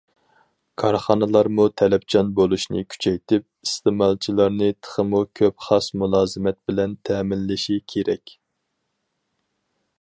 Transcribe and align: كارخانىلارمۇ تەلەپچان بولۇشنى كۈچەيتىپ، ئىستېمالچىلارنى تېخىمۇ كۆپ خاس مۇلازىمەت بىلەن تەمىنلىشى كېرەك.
كارخانىلارمۇ 0.81 1.65
تەلەپچان 1.81 2.31
بولۇشنى 2.39 2.81
كۈچەيتىپ، 2.93 3.45
ئىستېمالچىلارنى 3.67 4.71
تېخىمۇ 4.87 5.23
كۆپ 5.41 5.67
خاس 5.69 5.93
مۇلازىمەت 6.05 6.61
بىلەن 6.71 6.99
تەمىنلىشى 7.11 7.79
كېرەك. 7.95 8.37